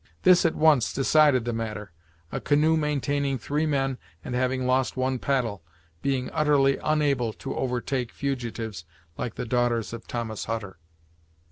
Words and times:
This 0.23 0.47
at 0.47 0.55
once 0.55 0.91
decided 0.93 1.45
the 1.45 1.53
matter, 1.53 1.91
a 2.31 2.41
canoe 2.41 2.75
containing 2.75 3.37
three 3.37 3.67
men 3.67 3.99
and 4.25 4.33
having 4.33 4.65
but 4.65 4.97
one 4.97 5.19
paddle 5.19 5.61
being 6.01 6.31
utterly 6.31 6.79
unable 6.83 7.31
to 7.33 7.55
overtake 7.55 8.11
fugitives 8.11 8.83
like 9.19 9.35
the 9.35 9.45
daughters 9.45 9.93
of 9.93 10.07
Thomas 10.07 10.45
Hutter. 10.45 10.79